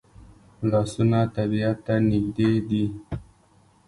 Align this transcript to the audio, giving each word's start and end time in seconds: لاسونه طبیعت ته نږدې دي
لاسونه 0.69 1.19
طبیعت 1.35 1.77
ته 1.85 1.93
نږدې 2.09 2.51
دي 2.69 2.85